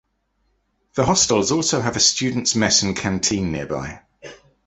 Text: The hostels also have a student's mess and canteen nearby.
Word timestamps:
The 0.95 1.05
hostels 1.05 1.51
also 1.51 1.79
have 1.79 1.95
a 1.95 1.99
student's 1.99 2.55
mess 2.55 2.81
and 2.81 2.97
canteen 2.97 3.51
nearby. 3.51 4.01